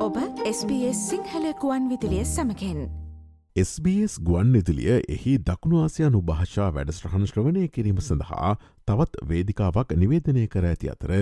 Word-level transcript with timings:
ඔබ 0.00 0.16
SBS 0.48 1.00
සිංහලකුවන් 1.08 1.88
විදිලිය 1.90 2.22
සමකෙන් 2.24 2.78
SBS 3.56 4.14
ගුවන් 4.18 4.54
ඉදිලිය 4.60 4.94
එහි 5.14 5.32
දකුණු 5.40 5.80
ආසියානු 5.80 6.22
භාෂා 6.30 6.68
වැඩස්ට්‍රහන් 6.76 7.26
ශ්‍රවණය 7.30 7.64
කිරීම 7.74 7.98
සඳහා 8.00 8.52
තවත් 8.88 9.20
වේදිකාවක් 9.32 9.92
නිවේදනය 10.02 10.46
කර 10.54 10.68
ඇති 10.70 10.90
අතර 10.94 11.12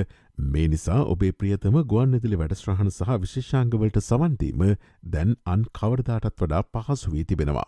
මේ 0.50 0.68
නිසා 0.68 1.00
ඔබේ 1.06 1.32
ප්‍රියතම 1.34 1.80
ගුවන් 1.94 2.14
ඉදිලි 2.20 2.38
වැඩස්ට්‍රහන් 2.42 2.92
සහ 2.92 3.18
විශේෂාංගවලට 3.24 3.98
සවන්දීම 4.02 4.64
දැන් 5.08 5.34
අන් 5.54 5.66
කවරදාටත් 5.80 6.38
වඩා 6.38 6.62
පහසු 6.70 7.16
වී 7.16 7.26
තිබෙනවා. 7.32 7.66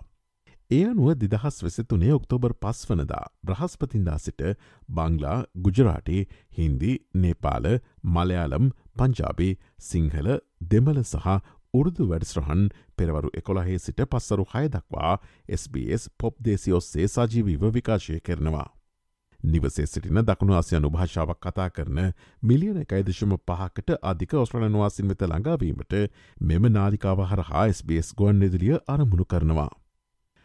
ඒ 0.71 0.83
අනුව 0.87 1.09
දිදහස් 1.17 1.57
වෙසතුනේ 1.61 2.11
ඔක්තෝබර් 2.15 2.53
පස් 2.57 2.81
වනදා 2.89 3.23
බ්‍රහස්පතින්දා 3.45 4.19
සිට 4.19 4.43
බංගලා 4.89 5.39
ගුජරාටි 5.59 6.19
හින්දි 6.59 6.93
නේපාල 7.17 7.67
මලයාලම් 8.09 8.69
පංජාබේ 8.97 9.55
සිංහල 9.85 10.29
දෙමල 10.71 11.01
සහ 11.05 11.27
උරුදු 11.75 12.07
වැඩස්්‍රහන් 12.07 12.63
පෙරවරු 12.97 13.33
එකොළහේ 13.35 13.79
සිට 13.79 14.05
පස්සරු 14.07 14.47
හය 14.53 14.63
දක්වා 14.69 15.17
SBS 15.57 16.07
පොප් 16.19 16.39
දේසි 16.41 16.73
ඔස්සේ 16.73 17.09
සජීවීව 17.09 17.67
විකාශය 17.71 18.21
කරනවා. 18.21 18.69
නිවසේ 19.41 19.87
සිටින 19.87 20.23
දකුණු 20.23 20.55
ආසියනු 20.55 20.91
භාෂාවක් 20.91 21.43
කතා 21.43 21.69
කරන 21.73 22.01
මිලියන 22.43 22.79
එකයිදශම 22.79 23.37
පහකට 23.43 23.99
අධික 24.05 24.33
ඔස්ට්‍රලනවාසින් 24.37 25.09
වෙත 25.09 25.23
ළඟාවීමට 25.25 26.01
මෙම 26.43 26.73
නාලිකාව 26.73 27.27
හරහා 27.27 27.69
SBS 27.71 28.15
ගුවන් 28.15 28.39
නිදිලිය 28.39 28.77
අරමුණු 28.89 29.25
කරනවා. 29.27 29.71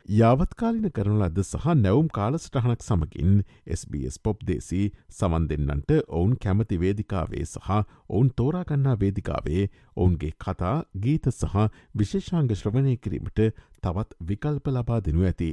යාවත්කාලින 0.06 0.92
කරන 0.92 1.16
ලද 1.18 1.42
සහ 1.42 1.66
නැවුම් 1.76 2.10
කාලසටහනක් 2.10 2.84
සමගින් 2.84 3.40
SBS 3.68 4.20
පොප් 4.20 4.44
දේසි 4.46 4.82
සමන් 5.10 5.48
දෙන්නන්ට 5.50 5.94
ඔවුන් 6.10 6.36
කැමති 6.38 6.78
වේදිකාවේ 6.80 7.46
සහ 7.46 7.72
ඔවුන් 8.10 8.30
තෝරාගන්නා 8.32 8.96
වේදිකාවේ 9.00 9.64
ඔවුන්ගේ 9.96 10.34
කතා 10.38 10.76
ගීත 10.98 11.30
සහ 11.32 11.56
විශේෂාංග 11.96 12.54
ශ්‍රවණය 12.54 12.98
කිරීමට 12.98 13.42
තවත් 13.82 14.20
විකල්ප 14.24 14.70
ලබා 14.70 15.02
දෙනු 15.02 15.26
ඇති. 15.26 15.50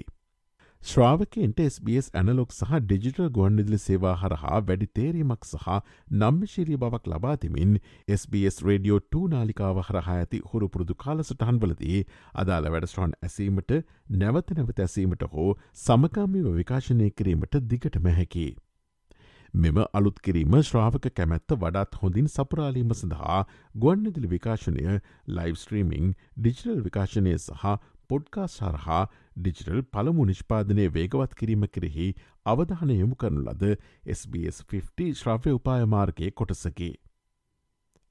ශ්‍රාවකෙන්ට 0.82 1.60
SBS 1.62 2.06
ඇනලොක් 2.12 2.52
සහ 2.52 2.78
ඩිජිටල් 2.82 3.26
ගුවන්නිදිලි 3.30 3.78
සේවා 3.78 4.14
හරහා 4.16 4.56
වැඩි 4.62 4.88
තේරීමක් 4.90 5.46
සහ 5.48 5.76
නම්මශීරී 6.14 6.78
බවක් 6.78 7.12
ලබා 7.12 7.34
තිමින් 7.36 7.76
SBS 8.14 8.58
රඩියෝ 8.64 8.98
2 9.08 9.22
නාලිකාව 9.28 9.78
හරහා 9.82 10.16
ඇති 10.16 10.40
හුරුපුරුදු 10.48 10.96
කාලසටහන්වලදී 11.04 12.00
අදාළ 12.36 12.66
වැඩස්ට්‍රෝන් 12.68 13.14
ඇසීමට 13.20 13.76
නැවත 14.16 14.52
නැවත 14.52 14.82
ඇසීමට 14.86 15.24
හෝ 15.30 15.48
සමකාමිව 15.78 16.50
විකාශනය 16.56 17.08
කිරීමට 17.12 17.56
දිගට 17.68 18.00
මැහැකි. 18.00 18.46
මෙම 19.54 19.80
අලුත් 19.92 20.20
කිරීම 20.20 20.60
ශ්‍රාවක 20.64 21.10
කැමැත්ත 21.14 21.58
වඩාත් 21.58 21.98
හොඳින් 22.02 22.28
සපුරාලීම 22.30 22.92
සඳහා 22.96 23.40
ගුවන්නිදිලි 23.76 24.34
විකාශනය 24.34 25.00
ලයිවස්ට්‍රීමිං 25.30 26.14
ඩිජිටල් 26.36 26.84
විකාශනය 26.84 27.38
සහ 27.38 27.74
පොඩ්කා 28.10 28.46
සරහා 28.50 29.02
ඩිජිටල් 29.36 29.82
පළමු 29.92 30.26
නිෂ්පාදනය 30.26 30.88
වේගවත් 30.94 31.34
කිරීම 31.34 31.64
කෙරෙහි 31.68 32.08
අවධානය 32.46 32.98
යොමු 32.98 33.16
කරනු 33.16 33.44
ලද 33.44 33.72
SBS50 34.16 35.14
ශ්‍රව්‍ය 35.14 35.56
උපායමාර්ගය 35.58 36.30
කොටසකි. 36.32 36.92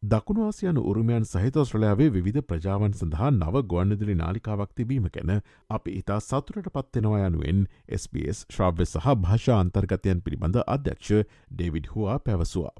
දකුණවාසියන 0.03 0.77
උරුමයන් 0.81 1.25
සහිත 1.25 1.57
ස්්‍රලයාාවේ 1.63 2.23
විධ 2.27 2.41
ප්‍රජාවන් 2.43 2.93
සඳහා 2.93 3.31
නව 3.31 3.63
ගොන්නදිලි 3.73 4.15
නාලිකාවක් 4.15 4.71
තිබීම 4.75 5.09
ගැන 5.09 5.33
අපි 5.69 5.97
ඉතා 5.99 6.19
සතුරට 6.21 6.69
පත්වෙනවා 6.73 7.25
යනුවෙන් 7.27 7.65
SBS 7.99 8.45
ශ්‍රව්‍ය 8.49 8.87
සහ 8.87 9.17
භාෂා 9.23 9.59
අන්තර්ගතයන් 9.59 10.23
පිළිබඳ 10.25 10.63
අධ්‍යක්ෂ 10.67 11.27
ඩේවිඩ් 11.51 11.91
හවා 11.93 12.17
පැවසවා. 12.19 12.73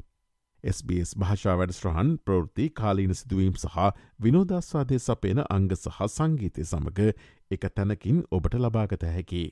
SBS 0.63 1.11
භාෂා 1.17 1.55
වැඩස්ට්‍රහන් 1.57 2.09
ප්‍රෘති 2.25 2.65
කාලීන 2.71 3.13
සිදුවීම් 3.13 3.55
සහ 3.55 3.77
විනෝදස්වාදය 4.19 4.99
සපේන 4.99 5.41
අංග 5.47 5.67
සහ 5.73 5.99
සංගීතය 6.07 6.65
සමඟ 6.65 7.01
එක 7.51 7.67
තැනකින් 7.71 8.21
ඔබට 8.31 8.57
ලබාගත 8.57 9.05
හැකි. 9.07 9.43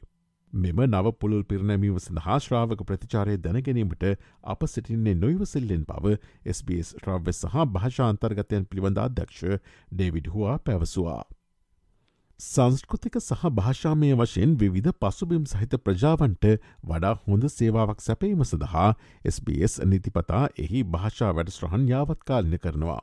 මෙම 0.54 0.80
නව 0.82 1.14
පුළුල් 1.16 1.44
පිරණැමීම 1.44 1.98
සඳහා 2.00 2.38
ශ්‍රාවක 2.40 2.84
ප්‍රතිචාරය 2.84 3.38
දැනගැනීමට 3.40 4.06
අප 4.46 4.68
සිටින්නේ 4.68 5.16
නොයිවසිල්ලෙන් 5.16 5.84
බව 5.86 6.16
SBS 6.54 6.94
ශ්‍රව්‍ය 6.96 7.34
සහ 7.34 7.66
භාෂාන්තර්ගතයන් 7.74 8.66
පිළිබඳ 8.66 8.98
අධ්‍යක්ෂ 9.00 9.44
ඩේවිඩ් 9.92 10.32
හවා 10.34 10.58
පැවසවා. 10.60 11.22
සංස්කෘතික 12.40 13.16
සහ 13.20 13.42
භාෂාමය 13.52 14.10
වශයෙන් 14.14 14.52
විවිධ 14.56 14.92
පසුබිම් 14.96 15.44
සහිත 15.46 15.74
ප්‍රජාවන්ට 15.78 16.46
වඩා 16.84 17.12
හොඳ 17.24 17.48
සේවාවක් 17.50 18.00
සැපීම 18.00 18.44
සඳහා 18.44 18.86
SBS 19.26 19.76
නිතිපතා 19.86 20.44
එහි 20.58 20.84
භාෂා 20.88 21.32
වැඩස්ට්‍රහන් 21.34 21.84
යාවත්කාලින 21.90 22.56
කරනවා. 22.58 23.02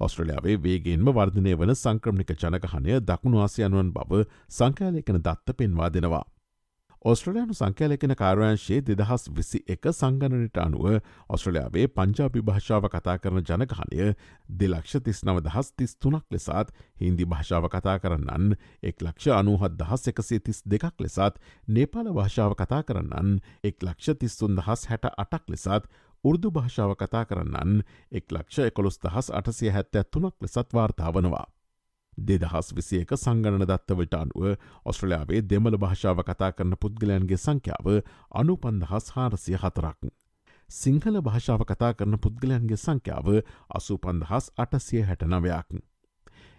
ඔස්ට්‍රලයාාවේ 0.00 0.56
වේගෙන්ම 0.58 1.12
වර්ධනය 1.12 1.52
වන 1.54 1.74
සංක්‍රමික 1.74 2.32
ජනකහනය 2.34 3.00
දකුණු 3.02 3.44
ආසියනුවන් 3.44 3.92
බව 3.92 4.24
සංකෑලයකන 4.50 5.20
දත්ත 5.20 5.56
පෙන්වා 5.58 5.90
දෙනවා. 5.90 6.24
ඔස්ට්‍රලයානු 7.04 7.54
සංකෑලකෙන 7.54 8.14
කාරයංශයේ 8.14 8.82
දෙදහස් 8.82 9.24
විසි 9.30 9.60
එක 9.66 9.86
සංගණනට 9.90 10.58
අනුව 10.58 10.84
ඔස්ට්‍රලයාාවේ 11.28 11.86
පංජාපි 11.90 12.42
භාෂාව 12.42 12.84
කතා 12.86 13.16
කරන 13.18 13.40
ජනගහනය 13.42 14.12
දෙලක්ෂ 14.54 15.00
තිස් 15.00 15.22
නව 15.24 15.42
දහස් 15.42 15.72
තිස් 15.72 15.96
තුනක් 15.96 16.22
ලෙසත් 16.30 16.70
හින්දි 16.96 17.26
භාෂාව 17.26 17.66
කතා 17.68 17.96
කරන්නන් 17.98 18.54
එක් 18.82 19.02
ලක්ෂ 19.02 19.34
අනුහත් 19.34 19.74
දහස් 19.76 20.06
එකසේ 20.06 20.38
තිස් 20.40 20.62
දෙකක් 20.66 21.02
ලෙසත් 21.02 21.42
නේපාල 21.68 22.12
භාෂාව 22.12 22.54
කතා 22.54 22.82
කරන්නන් 22.84 23.34
එක් 23.64 23.82
ලක්ෂ 23.82 24.20
තිස්සුන් 24.20 24.54
දහස් 24.54 24.86
හැට 24.86 25.10
අටක් 25.16 25.50
ලෙසත් 25.50 25.90
උර්දු 26.24 26.52
භාෂාව 26.52 26.94
කතා 26.96 27.24
කරන්නන් 27.24 27.82
එක් 28.12 28.30
ලක්ෂ 28.30 28.62
එකොළොස් 28.64 29.00
දහස් 29.00 29.32
අටසිය 29.32 29.70
හැත්තැ 29.70 30.04
තුනක් 30.06 30.38
ලෙසත් 30.40 30.70
වාර්තාාවනවා. 30.72 31.46
දෙදහස් 32.18 32.72
විසියක 32.72 33.14
සංගණන 33.16 33.64
දත්තවට 33.64 34.14
අනුව 34.14 34.56
ඔස්ට්‍රලයාාවේ 34.84 35.42
දෙමළ 35.44 35.78
භාෂාව 35.78 36.24
කතා 36.24 36.52
කරන 36.52 36.76
පුද්ගලයන්ගේ 36.76 37.38
සංඛ්‍යාව 37.38 38.02
අනු 38.32 38.56
පන්දහස් 38.56 39.12
හාරසිය 39.12 39.56
හතරක්. 39.56 40.10
සිංහල 40.68 41.20
භාෂාව 41.20 41.64
කතා 41.64 41.94
කරන 41.94 42.18
පුද්ගලයන්ගේ 42.18 42.76
සංඛ්‍යාව 42.78 43.32
අසු 43.70 43.98
පන්දහස් 43.98 44.52
අටසිය 44.56 45.02
හැට 45.02 45.24
නවයක්. 45.24 45.82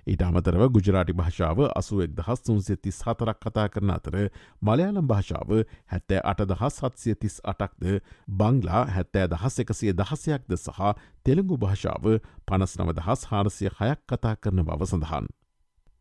ඊට 0.08 0.22
අමතරව 0.22 0.64
ගුජරාටි 0.70 1.14
භාෂාව 1.14 1.60
අසුවෙක් 1.72 2.12
දහස් 2.12 2.42
තුන්සිය 2.42 2.78
තිස් 2.78 2.98
හතරක් 3.02 3.38
කතා 3.40 3.68
කරන 3.70 3.90
අතර 3.90 4.18
මලයාලම් 4.62 5.08
භාෂාව 5.08 5.54
හැත්තෑ 5.88 6.22
අට 6.24 6.44
දහස් 6.46 6.80
සත්සිය 6.80 7.16
තිස් 7.16 7.40
අටක්ද 7.46 8.02
බංගලා 8.34 8.84
හැත්තෑ 8.96 9.30
දහස් 9.30 9.60
එකසිය 9.60 9.94
දහසයක්ද 9.94 10.58
සහ 10.58 10.92
තෙළඟු 11.24 11.58
භාෂාව 11.58 12.10
පනස් 12.46 12.76
නව 12.78 12.98
දහස් 13.00 13.26
හාරසිය 13.32 13.72
හයක් 13.72 14.04
කතා 14.06 14.36
කරන 14.38 14.64
බව 14.64 14.82
සඳහන්. 14.86 15.32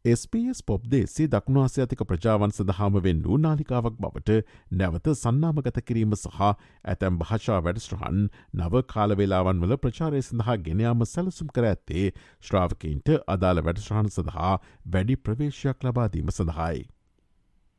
SBS 0.05 0.61
පොබ්දේසේ 0.61 1.25
දකුණාසියාතික 1.29 2.01
ප්‍රජාවන් 2.03 2.53
සඳහාම 2.53 2.97
වෙන් 3.03 3.19
වූ 3.25 3.37
නාලිකාවක් 3.39 3.99
බවට 3.99 4.39
නැවත 4.73 5.11
සන්නාමගත 5.13 5.77
කිරීම 5.83 6.17
සහ 6.17 6.41
ඇතැම් 6.43 7.19
භාෂා 7.21 7.59
වැඩස්ට්‍රහන් 7.61 8.25
නව 8.55 8.81
කාලවෙලාවන් 8.87 9.61
වල 9.62 9.75
ප්‍රචාරය 9.79 10.23
සඳහා 10.23 10.57
ගෙනයාම 10.65 11.05
සැලසුම් 11.07 11.53
කර 11.55 11.69
ඇත්තේ 11.69 12.07
ශ්‍රාවකයින්ට 12.43 13.12
අදාළ 13.29 13.62
වැඩස්ට්‍රහන් 13.62 14.11
සඳහා 14.11 14.51
වැඩි 14.87 15.19
ප්‍රවේශයක් 15.21 15.87
ලබාදීම 15.87 16.33
සඳහායි. 16.33 16.83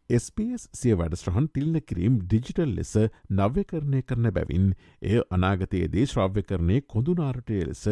SBS 0.09 0.63
සිය 0.73 0.95
වැඩස්ට්‍රහන් 0.95 1.49
තිල්න 1.49 1.75
කිරීම් 1.81 2.21
ඩිජිටල් 2.21 2.71
ලෙස 2.73 2.93
නව්‍යකරණය 3.33 4.01
කරන 4.03 4.31
බැවින් 4.31 4.71
එය 5.03 5.19
අනාගතයේදී 5.29 6.07
ශ්‍රව්‍ය 6.07 6.45
කරණය 6.45 6.79
කොඳුනාරටය 6.87 7.59
ලෙස 7.65 7.83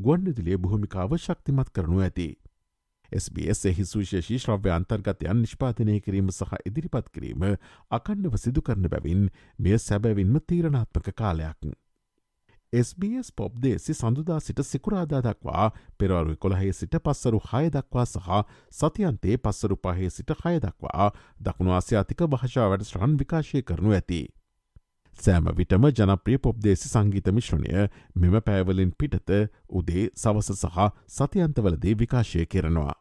ගොන්ඩදිලිය 0.00 0.60
භූමිකාව 0.60 1.18
ශක්තිමත් 1.18 1.70
කරනු 1.72 2.00
ඇති. 2.00 2.28
SBS 3.12 3.66
එහි 3.66 3.84
සුවිශේෂී 3.84 4.38
ශ්‍රව්‍ය 4.38 4.70
අන්තර්ගතයන් 4.70 5.38
නිෂ්පාතනය 5.38 6.00
කිරීම 6.00 6.30
සහ 6.30 6.56
ඉදිරිපත් 6.64 7.10
කිරීම 7.10 7.44
අකණ්ඩව 7.90 8.36
සිදු 8.38 8.62
කරන 8.62 8.88
බැවින් 8.88 9.28
මෙය 9.58 9.78
සැබැවින්ම 9.80 10.40
තීරණාත්මක 10.42 11.12
කාලයක්. 11.14 11.72
SBS 12.72 13.32
පොබ්දේසි 13.32 13.94
සඳුදා 13.94 14.40
සිට 14.40 14.60
සිකුරාදා 14.62 15.22
දක්වා 15.22 15.70
පෙරවරු 15.98 16.36
කොළහේ 16.36 16.72
සිට 16.72 16.94
පස්සරු 17.00 17.40
හය 17.46 17.64
දක්වා 17.68 18.06
සහ 18.06 18.28
සතියන්තේ 18.72 19.38
පස්සරු 19.38 19.76
පහේ 19.78 20.10
සිට 20.10 20.30
හය 20.42 20.60
දක්වා 20.60 21.10
දකුණවාස්යාතික 21.40 22.22
භාෂා 22.28 22.68
වැඩ 22.68 22.86
ශ්‍රහන් 22.86 23.18
විකාශය 23.18 23.62
කරනු 23.62 23.90
ඇති. 23.92 24.22
සෑම 25.20 25.50
විටම 25.56 25.86
ජනප්‍රිය 25.90 26.38
පොප්දේසි 26.38 26.88
සංගීත 26.88 27.28
මිශ්‍රණය 27.32 27.86
මෙම 28.16 28.40
පෑවලින් 28.46 28.96
පිටත 28.98 29.36
උදේ 29.70 30.08
සවස 30.14 30.50
සහ 30.56 30.90
සතියන්තවලදී 31.16 31.94
විකාශය 32.02 32.46
කරනවා. 32.46 32.94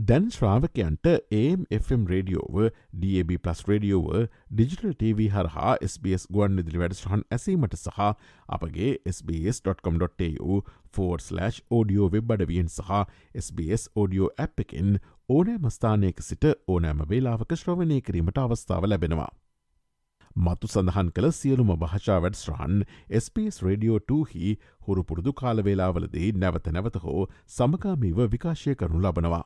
දැන් 0.00 0.24
ශ්‍රාවකයන්ට 0.30 1.06
AMFM 1.32 2.06
රඩියෝව 2.10 2.56
DAB+ 2.94 3.30
රඩියෝව 3.68 4.08
ඩිජිටල් 4.50 4.94
TV 4.94 5.28
හරහා 5.30 5.76
SBS 5.88 6.26
ගුවන් 6.28 6.56
නිදිලි 6.58 6.82
වැඩස්ටහන් 6.82 7.22
ඇසීමට 7.30 7.78
සහ 7.78 8.00
අපගේ 8.48 8.90
SBS.com.tu 9.12 10.58
ෆෝර්ස්ලෑ් 10.96 11.52
ෝඩියෝ 11.70 12.10
වෙබ් 12.10 12.34
අඩවියෙන් 12.36 12.68
සහ 12.70 12.90
SBS 13.44 13.86
ෝඩියෝ 13.94 14.32
ඇ් 14.38 14.50
එකෙන් 14.58 14.98
ඕනෑ 15.28 15.62
මස්ථානයක 15.62 16.26
සිට 16.30 16.50
ඕනෑම 16.68 17.06
වේලාවක 17.08 17.56
ශ්‍රවණය 17.56 18.02
කිරීමට 18.02 18.44
අවස්ථාව 18.44 18.90
ලැබෙනවා. 18.90 19.30
මතු 20.36 20.66
සඳහන් 20.66 21.10
කළ 21.10 21.30
සියලුම 21.32 21.68
භාෂා 21.78 22.20
වැඩස්රහන් 22.20 22.80
SBS 23.18 23.62
රඩියෝ 23.62 23.98
2හි 24.10 24.54
හුරුපුරුදු 24.86 25.32
කාලවේලාවලදී 25.32 26.30
නැවත 26.34 26.66
නැවත 26.68 26.96
හෝ 27.02 27.26
සමකාමීව 27.48 28.18
විකාශය 28.32 28.74
කරනු 28.74 29.00
ලබනවා. 29.00 29.44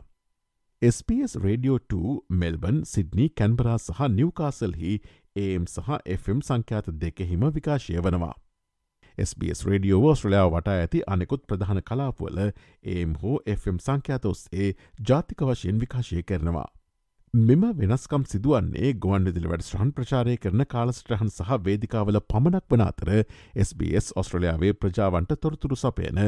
SBS 0.83 1.37
radio 1.37 1.79
2 1.95 2.17
Melbourne 2.41 2.81
Sydney 2.87 3.29
Canberra 3.41 3.79
සහ 3.79 4.01
නිවකාසල්හි 4.11 4.95
AM 5.37 5.67
සහ 5.67 6.01
FM 6.17 6.41
සංඛ්‍යාත 6.43 6.91
දෙකෙහිම 7.03 7.45
විකාශය 7.57 8.01
වනවා. 8.01 8.35
SBS 9.19 9.67
රඩියෝ 9.67 10.03
ෝස්ට්‍රලයාාව 10.07 10.53
වටා 10.53 10.79
ඇති 10.79 11.05
අනෙකුත් 11.07 11.47
ප්‍රධාන 11.47 11.83
කලාපුවල 11.83 12.41
ඒම් 12.95 13.15
හෝ 13.23 13.37
FM 13.57 13.85
සංඛ්‍යාත 13.87 14.25
ඔස්සේ 14.25 14.73
ජාතික 15.09 15.41
වශයෙන් 15.43 15.81
විකාශය 15.81 16.23
කරනවා. 16.23 16.69
මෙම 17.39 17.63
වෙනස්කම් 17.79 18.25
සිදුවන්නේ 18.27 18.93
ගුවන් 18.95 19.27
විදිලි 19.29 19.51
වැඩස්ට්‍රහන් 19.51 19.91
ප්‍රචාරය 19.97 20.37
කරන 20.43 20.65
කාලස්ට්‍රහන් 20.73 21.31
සහ 21.31 21.59
වේදිකාවල 21.67 22.19
පමණක් 22.33 22.65
වන 22.73 22.83
අතර 22.87 23.11
SBS 23.65 24.11
ඔස්ට්‍රලයාාවේ 24.23 24.73
ප්‍රජාවන්ට 24.75 25.37
තොරතුරු 25.43 25.77
සපයන 25.77 26.19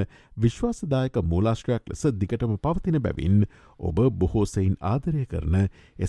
විශ්වාසදායක 0.45 1.19
මූලාශ්‍රයක් 1.33 1.91
ලෙස 1.93 2.07
දිගටම 2.21 2.55
පවතින 2.59 3.01
බැවින් 3.01 3.43
ඔබ 3.81 4.05
බොහෝසයින් 4.21 4.79
ආදරය 4.93 5.27
කරන 5.27 5.59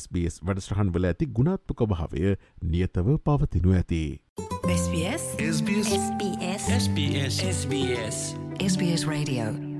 SBS 0.01 0.41
වැඩස්ට්‍රහන් 0.43 0.93
වල 0.93 1.09
ඇති 1.11 1.31
ගුණාත්මක 1.39 1.87
භාවය 1.87 2.37
නියතව 2.67 3.17
පවතිනු 3.25 3.73
ඇති. 3.73 4.05
SBS? 4.69 5.27
SBS. 5.49 5.97
SBS. 6.77 7.43
SBS. 7.49 8.23
SBS 8.61 9.07
Radio 9.07 9.70